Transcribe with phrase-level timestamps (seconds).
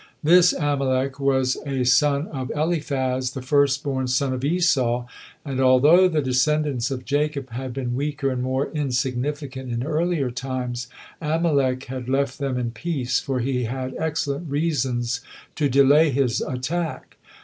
[0.23, 5.05] This Amalek was a son of Eliphaz, the first born son of Esau,
[5.45, 10.87] and although the descendants of Jacob had been weaker and more insignificant in earlier times,
[11.21, 15.21] Amalek had left them in peace, for he had excellent reasons
[15.53, 17.17] to delay his attack.